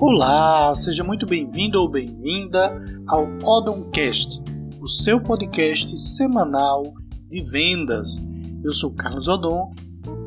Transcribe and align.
Olá, 0.00 0.74
seja 0.74 1.04
muito 1.04 1.24
bem-vindo 1.24 1.80
ou 1.80 1.88
bem-vinda 1.88 2.76
ao 3.06 3.28
Odoncast, 3.44 4.42
o 4.80 4.88
seu 4.88 5.20
podcast 5.20 5.96
semanal 5.96 6.92
de 7.28 7.40
vendas. 7.40 8.20
Eu 8.64 8.72
sou 8.72 8.92
Carlos 8.92 9.28
Odon 9.28 9.72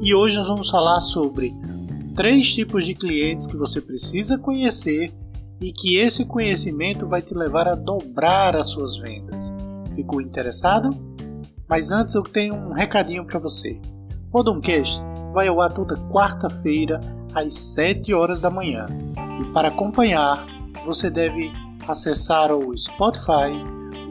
e 0.02 0.16
hoje 0.16 0.38
nós 0.38 0.48
vamos 0.48 0.70
falar 0.70 1.02
sobre 1.02 1.54
três 2.16 2.54
tipos 2.54 2.86
de 2.86 2.96
clientes 2.96 3.46
que 3.46 3.58
você 3.58 3.82
precisa 3.82 4.38
conhecer 4.38 5.14
e 5.60 5.74
que 5.74 5.98
esse 5.98 6.24
conhecimento 6.24 7.06
vai 7.06 7.22
te 7.22 7.34
levar 7.34 7.68
a 7.68 7.76
dobrar 7.76 8.56
as 8.56 8.70
suas 8.70 8.96
vendas. 8.96 9.54
Ficou 9.94 10.22
interessado? 10.22 10.98
Mas 11.70 11.92
antes 11.92 12.16
eu 12.16 12.24
tenho 12.24 12.56
um 12.56 12.72
recadinho 12.72 13.26
para 13.26 13.38
você. 13.38 13.80
O 14.32 14.40
Odoncast 14.40 15.04
vai 15.34 15.50
ao 15.50 15.60
ar 15.60 15.74
toda 15.74 15.98
quarta-feira 16.10 17.02
às 17.34 17.54
7 17.54 18.14
horas 18.14 18.40
da 18.40 18.50
manhã 18.50 18.88
e 19.40 19.46
para 19.52 19.68
acompanhar, 19.68 20.46
você 20.84 21.10
deve 21.10 21.52
acessar 21.88 22.52
o 22.52 22.76
Spotify, 22.78 23.52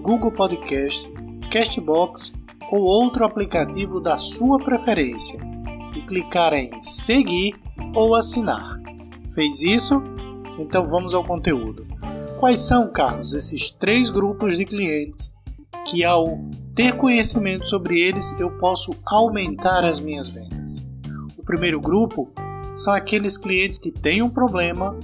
Google 0.02 0.32
Podcast, 0.32 1.10
Castbox 1.50 2.32
ou 2.70 2.82
outro 2.82 3.24
aplicativo 3.24 4.00
da 4.00 4.18
sua 4.18 4.58
preferência 4.58 5.38
e 5.94 6.02
clicar 6.02 6.52
em 6.54 6.80
seguir 6.80 7.54
ou 7.94 8.14
assinar. 8.14 8.80
Fez 9.34 9.62
isso? 9.62 10.02
Então 10.58 10.86
vamos 10.88 11.14
ao 11.14 11.24
conteúdo. 11.24 11.86
Quais 12.38 12.60
são, 12.60 12.90
Carlos, 12.90 13.34
esses 13.34 13.70
três 13.70 14.10
grupos 14.10 14.56
de 14.56 14.64
clientes 14.64 15.34
que, 15.86 16.04
ao 16.04 16.38
ter 16.74 16.94
conhecimento 16.96 17.66
sobre 17.66 18.00
eles, 18.00 18.38
eu 18.38 18.50
posso 18.58 18.94
aumentar 19.04 19.84
as 19.84 20.00
minhas 20.00 20.28
vendas? 20.28 20.84
O 21.36 21.42
primeiro 21.42 21.80
grupo 21.80 22.30
são 22.74 22.92
aqueles 22.92 23.38
clientes 23.38 23.78
que 23.78 23.90
têm 23.90 24.20
um 24.20 24.28
problema 24.28 24.98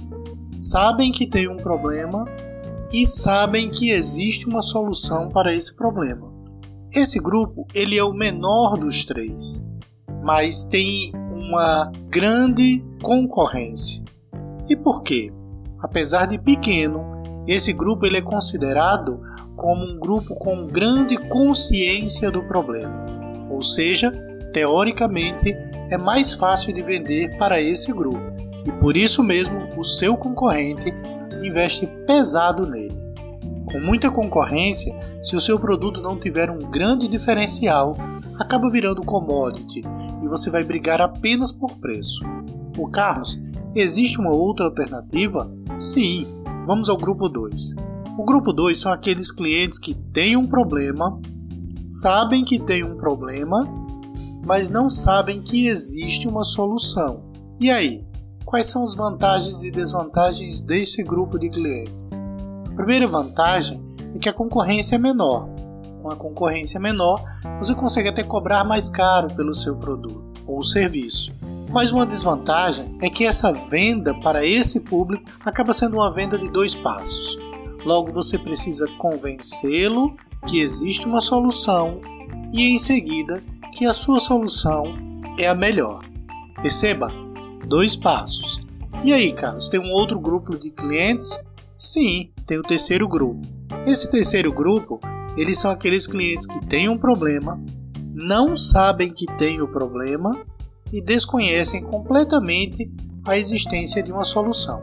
sabem 0.53 1.11
que 1.11 1.27
tem 1.27 1.47
um 1.47 1.57
problema 1.57 2.25
e 2.93 3.05
sabem 3.05 3.69
que 3.69 3.91
existe 3.91 4.47
uma 4.47 4.61
solução 4.61 5.29
para 5.29 5.53
esse 5.53 5.75
problema. 5.75 6.31
Esse 6.91 7.19
grupo 7.19 7.65
ele 7.73 7.97
é 7.97 8.03
o 8.03 8.13
menor 8.13 8.77
dos 8.77 9.03
três, 9.03 9.65
mas 10.23 10.63
tem 10.63 11.11
uma 11.33 11.91
grande 12.09 12.83
concorrência. 13.01 14.03
E 14.69 14.75
por 14.75 15.01
quê? 15.01 15.31
Apesar 15.79 16.27
de 16.27 16.37
pequeno, 16.37 17.03
esse 17.47 17.73
grupo 17.73 18.05
ele 18.05 18.17
é 18.17 18.21
considerado 18.21 19.19
como 19.55 19.83
um 19.83 19.99
grupo 19.99 20.35
com 20.35 20.67
grande 20.67 21.17
consciência 21.17 22.29
do 22.29 22.43
problema. 22.43 23.05
Ou 23.49 23.61
seja, 23.61 24.11
teoricamente 24.53 25.51
é 25.89 25.97
mais 25.97 26.33
fácil 26.33 26.73
de 26.73 26.81
vender 26.81 27.37
para 27.37 27.59
esse 27.59 27.91
grupo 27.91 28.32
e 28.65 28.71
por 28.73 28.95
isso 28.95 29.23
mesmo 29.23 29.67
o 29.77 29.83
seu 29.83 30.15
concorrente 30.15 30.93
investe 31.43 31.87
pesado 32.07 32.65
nele. 32.65 33.01
Com 33.65 33.79
muita 33.79 34.11
concorrência, 34.11 34.93
se 35.21 35.35
o 35.35 35.41
seu 35.41 35.59
produto 35.59 36.01
não 36.01 36.17
tiver 36.17 36.49
um 36.49 36.59
grande 36.59 37.07
diferencial, 37.07 37.97
acaba 38.39 38.69
virando 38.69 39.03
commodity 39.03 39.81
e 40.23 40.27
você 40.27 40.49
vai 40.49 40.63
brigar 40.63 41.01
apenas 41.01 41.51
por 41.51 41.77
preço. 41.77 42.23
O 42.77 42.87
Carlos, 42.87 43.39
existe 43.75 44.19
uma 44.19 44.31
outra 44.31 44.65
alternativa? 44.65 45.51
Sim, 45.79 46.27
vamos 46.65 46.89
ao 46.89 46.97
grupo 46.97 47.27
2. 47.27 47.75
O 48.17 48.23
grupo 48.23 48.53
2 48.53 48.79
são 48.79 48.91
aqueles 48.91 49.31
clientes 49.31 49.79
que 49.79 49.93
têm 49.93 50.37
um 50.37 50.45
problema, 50.45 51.19
sabem 51.85 52.43
que 52.45 52.59
têm 52.59 52.83
um 52.83 52.95
problema, 52.95 53.67
mas 54.45 54.69
não 54.69 54.89
sabem 54.89 55.41
que 55.41 55.67
existe 55.67 56.27
uma 56.27 56.43
solução. 56.43 57.23
E 57.59 57.71
aí, 57.71 58.03
Quais 58.53 58.67
são 58.67 58.83
as 58.83 58.93
vantagens 58.93 59.63
e 59.63 59.71
desvantagens 59.71 60.61
desse 60.61 61.01
grupo 61.01 61.39
de 61.39 61.49
clientes? 61.49 62.11
A 62.71 62.75
primeira 62.75 63.07
vantagem 63.07 63.83
é 64.13 64.19
que 64.19 64.29
a 64.29 64.33
concorrência 64.33 64.93
é 64.93 64.99
menor. 64.99 65.49
Com 65.99 66.11
a 66.11 66.15
concorrência 66.15 66.79
menor, 66.79 67.19
você 67.57 67.73
consegue 67.73 68.09
até 68.09 68.21
cobrar 68.21 68.63
mais 68.63 68.91
caro 68.91 69.33
pelo 69.33 69.55
seu 69.55 69.75
produto 69.75 70.23
ou 70.45 70.61
serviço. 70.61 71.33
Mas 71.71 71.91
uma 71.91 72.05
desvantagem 72.05 72.95
é 73.01 73.09
que 73.09 73.25
essa 73.25 73.51
venda 73.51 74.13
para 74.21 74.45
esse 74.45 74.81
público 74.81 75.27
acaba 75.43 75.73
sendo 75.73 75.95
uma 75.95 76.11
venda 76.11 76.37
de 76.37 76.47
dois 76.47 76.75
passos. 76.75 77.35
Logo, 77.83 78.11
você 78.11 78.37
precisa 78.37 78.87
convencê-lo 78.99 80.15
que 80.45 80.59
existe 80.59 81.07
uma 81.07 81.21
solução 81.21 81.99
e, 82.53 82.69
em 82.69 82.77
seguida, 82.77 83.43
que 83.71 83.87
a 83.87 83.93
sua 83.93 84.19
solução 84.19 84.93
é 85.39 85.47
a 85.47 85.55
melhor. 85.55 86.05
Perceba, 86.61 87.22
dois 87.67 87.95
passos. 87.95 88.61
E 89.03 89.11
aí, 89.11 89.33
Carlos, 89.33 89.69
tem 89.69 89.79
um 89.79 89.91
outro 89.91 90.19
grupo 90.19 90.57
de 90.57 90.69
clientes? 90.69 91.37
Sim, 91.77 92.31
tem 92.45 92.57
o 92.57 92.63
terceiro 92.63 93.07
grupo. 93.07 93.41
Esse 93.85 94.09
terceiro 94.09 94.51
grupo, 94.53 94.99
eles 95.35 95.59
são 95.59 95.71
aqueles 95.71 96.07
clientes 96.07 96.47
que 96.47 96.65
têm 96.65 96.87
um 96.87 96.97
problema, 96.97 97.61
não 98.13 98.55
sabem 98.55 99.11
que 99.11 99.25
têm 99.37 99.61
o 99.61 99.67
problema 99.67 100.39
e 100.91 101.01
desconhecem 101.01 101.81
completamente 101.81 102.89
a 103.25 103.37
existência 103.37 104.03
de 104.03 104.11
uma 104.11 104.23
solução. 104.23 104.81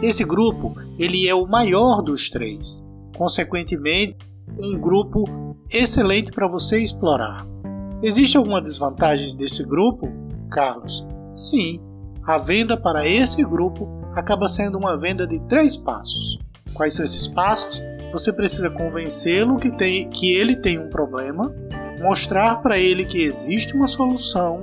Esse 0.00 0.24
grupo, 0.24 0.74
ele 0.98 1.28
é 1.28 1.34
o 1.34 1.46
maior 1.46 2.00
dos 2.00 2.30
três. 2.30 2.88
Consequentemente, 3.16 4.16
um 4.62 4.78
grupo 4.78 5.24
excelente 5.70 6.32
para 6.32 6.48
você 6.48 6.80
explorar. 6.80 7.46
Existe 8.02 8.36
alguma 8.36 8.62
desvantagem 8.62 9.36
desse 9.36 9.62
grupo, 9.62 10.08
Carlos? 10.50 11.06
Sim, 11.34 11.80
a 12.26 12.38
venda 12.38 12.76
para 12.76 13.06
esse 13.06 13.42
grupo 13.44 13.88
acaba 14.14 14.48
sendo 14.48 14.78
uma 14.78 14.96
venda 14.96 15.26
de 15.26 15.40
três 15.46 15.76
passos. 15.76 16.38
Quais 16.74 16.94
são 16.94 17.04
esses 17.04 17.26
passos? 17.26 17.82
Você 18.12 18.32
precisa 18.32 18.70
convencê-lo 18.70 19.58
que, 19.58 19.70
tem, 19.70 20.08
que 20.08 20.34
ele 20.34 20.56
tem 20.56 20.78
um 20.78 20.88
problema, 20.88 21.54
mostrar 22.00 22.56
para 22.56 22.78
ele 22.78 23.04
que 23.04 23.22
existe 23.22 23.74
uma 23.74 23.86
solução 23.86 24.60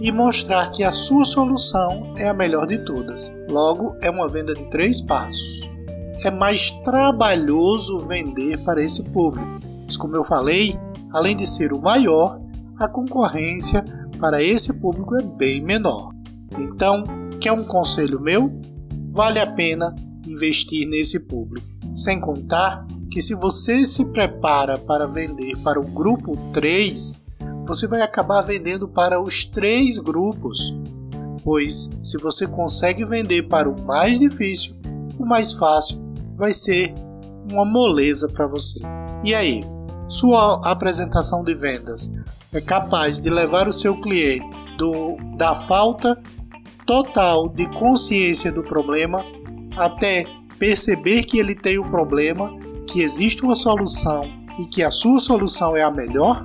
e 0.00 0.10
mostrar 0.12 0.70
que 0.70 0.84
a 0.84 0.92
sua 0.92 1.24
solução 1.24 2.14
é 2.16 2.28
a 2.28 2.34
melhor 2.34 2.66
de 2.66 2.78
todas. 2.84 3.32
Logo, 3.48 3.96
é 4.00 4.10
uma 4.10 4.28
venda 4.28 4.54
de 4.54 4.68
três 4.68 5.00
passos. 5.00 5.68
É 6.24 6.30
mais 6.30 6.70
trabalhoso 6.82 8.00
vender 8.00 8.58
para 8.64 8.82
esse 8.82 9.02
público, 9.04 9.60
mas 9.84 9.96
como 9.96 10.16
eu 10.16 10.24
falei, 10.24 10.76
além 11.12 11.36
de 11.36 11.46
ser 11.46 11.72
o 11.72 11.80
maior, 11.80 12.40
a 12.78 12.88
concorrência 12.88 13.84
para 14.18 14.42
esse 14.42 14.80
público 14.80 15.16
é 15.16 15.22
bem 15.22 15.62
menor. 15.62 16.17
Então, 16.58 17.04
quer 17.40 17.52
um 17.52 17.64
conselho 17.64 18.20
meu? 18.20 18.60
Vale 19.10 19.38
a 19.40 19.50
pena 19.50 19.94
investir 20.26 20.86
nesse 20.86 21.20
público. 21.20 21.66
Sem 21.94 22.20
contar 22.20 22.86
que 23.10 23.22
se 23.22 23.34
você 23.34 23.84
se 23.86 24.04
prepara 24.06 24.78
para 24.78 25.06
vender 25.06 25.56
para 25.58 25.80
o 25.80 25.86
grupo 25.86 26.36
3, 26.52 27.24
você 27.66 27.86
vai 27.86 28.02
acabar 28.02 28.42
vendendo 28.42 28.88
para 28.88 29.20
os 29.20 29.44
três 29.44 29.98
grupos. 29.98 30.74
Pois 31.42 31.96
se 32.02 32.18
você 32.18 32.46
consegue 32.46 33.04
vender 33.04 33.48
para 33.48 33.68
o 33.68 33.80
mais 33.86 34.18
difícil, 34.18 34.76
o 35.18 35.24
mais 35.24 35.52
fácil 35.52 35.98
vai 36.36 36.52
ser 36.52 36.94
uma 37.50 37.64
moleza 37.64 38.28
para 38.28 38.46
você. 38.46 38.80
E 39.24 39.34
aí, 39.34 39.64
sua 40.08 40.60
apresentação 40.64 41.42
de 41.42 41.54
vendas 41.54 42.12
é 42.52 42.60
capaz 42.60 43.20
de 43.20 43.28
levar 43.28 43.68
o 43.68 43.72
seu 43.72 43.98
cliente 44.00 44.48
do, 44.78 45.16
da 45.36 45.54
falta 45.54 46.18
total 46.88 47.50
de 47.50 47.68
consciência 47.68 48.50
do 48.50 48.62
problema 48.62 49.22
até 49.76 50.24
perceber 50.58 51.22
que 51.24 51.38
ele 51.38 51.54
tem 51.54 51.78
o 51.78 51.84
um 51.84 51.90
problema, 51.90 52.50
que 52.86 53.02
existe 53.02 53.44
uma 53.44 53.54
solução 53.54 54.24
e 54.58 54.64
que 54.64 54.82
a 54.82 54.90
sua 54.90 55.20
solução 55.20 55.76
é 55.76 55.82
a 55.82 55.90
melhor? 55.90 56.42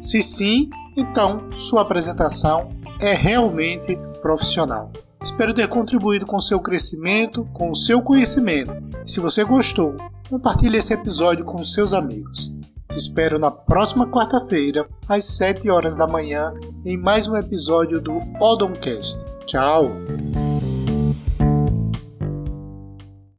Se 0.00 0.22
sim, 0.22 0.70
então 0.96 1.46
sua 1.54 1.82
apresentação 1.82 2.72
é 2.98 3.12
realmente 3.12 3.94
profissional. 4.22 4.90
Espero 5.22 5.52
ter 5.52 5.68
contribuído 5.68 6.24
com 6.24 6.40
seu 6.40 6.58
crescimento, 6.58 7.46
com 7.52 7.70
o 7.70 7.76
seu 7.76 8.00
conhecimento. 8.00 8.72
Se 9.04 9.20
você 9.20 9.44
gostou, 9.44 9.94
compartilhe 10.28 10.78
esse 10.78 10.94
episódio 10.94 11.44
com 11.44 11.62
seus 11.62 11.92
amigos. 11.92 12.54
Te 12.88 12.98
espero 12.98 13.38
na 13.38 13.50
próxima 13.50 14.06
quarta-feira, 14.06 14.88
às 15.06 15.26
7 15.26 15.68
horas 15.68 15.96
da 15.96 16.06
manhã, 16.06 16.52
em 16.84 16.96
mais 16.96 17.28
um 17.28 17.36
episódio 17.36 18.00
do 18.00 18.18
Odoncast. 18.40 19.31
Tchau! 19.46 20.41